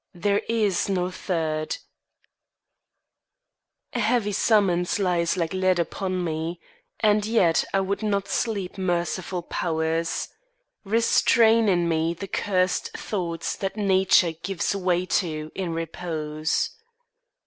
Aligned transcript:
THERE 0.15 0.41
IS 0.49 0.89
NO 0.89 1.11
THIRD" 1.11 1.77
A 3.93 3.99
heavy 3.99 4.31
summons 4.31 4.97
lies 4.97 5.37
like 5.37 5.53
lead 5.53 5.77
upon 5.77 6.23
me, 6.23 6.59
And 7.01 7.23
yet 7.23 7.63
I 7.71 7.81
would 7.81 8.01
not 8.01 8.27
sleep 8.27 8.79
Merciful 8.79 9.43
powers! 9.43 10.29
Restrain 10.83 11.69
in 11.69 11.87
me 11.87 12.15
the 12.15 12.27
cursed 12.27 12.97
thoughts 12.97 13.55
that 13.57 13.77
nature 13.77 14.31
Gives 14.31 14.75
way 14.75 15.05
to 15.05 15.51
in 15.53 15.71
repose. 15.71 16.71